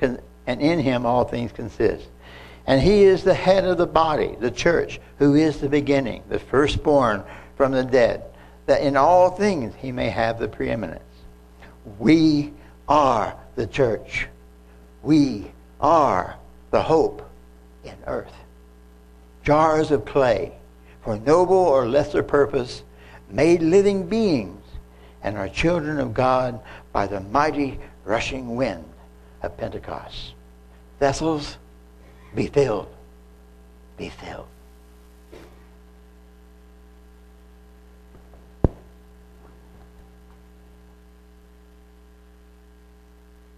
and 0.00 0.20
in 0.46 0.78
him 0.78 1.04
all 1.04 1.24
things 1.24 1.52
consist. 1.52 2.08
And 2.66 2.80
he 2.80 3.02
is 3.02 3.24
the 3.24 3.34
head 3.34 3.64
of 3.64 3.76
the 3.76 3.86
body, 3.86 4.36
the 4.40 4.50
church, 4.50 5.00
who 5.18 5.34
is 5.34 5.58
the 5.60 5.68
beginning, 5.68 6.22
the 6.28 6.38
firstborn 6.38 7.22
from 7.56 7.72
the 7.72 7.84
dead, 7.84 8.24
that 8.66 8.82
in 8.82 8.96
all 8.96 9.30
things 9.30 9.74
he 9.76 9.92
may 9.92 10.08
have 10.08 10.38
the 10.38 10.48
preeminence. 10.48 11.02
We 11.98 12.52
are 12.88 13.36
the 13.56 13.66
church. 13.66 14.28
We 15.02 15.50
are 15.80 16.36
the 16.70 16.82
hope 16.82 17.28
in 17.84 17.96
earth. 18.06 18.32
Jars 19.42 19.90
of 19.90 20.04
clay 20.04 20.52
for 21.04 21.18
noble 21.18 21.56
or 21.56 21.86
lesser 21.86 22.22
purpose, 22.22 22.82
made 23.28 23.62
living 23.62 24.06
beings, 24.06 24.62
and 25.22 25.36
are 25.36 25.48
children 25.48 26.00
of 26.00 26.14
God 26.14 26.58
by 26.92 27.06
the 27.06 27.20
mighty 27.20 27.78
rushing 28.04 28.56
wind 28.56 28.84
of 29.42 29.56
Pentecost. 29.56 30.32
Vessels, 30.98 31.58
be 32.34 32.46
filled. 32.46 32.88
Be 33.98 34.08
filled. 34.08 34.46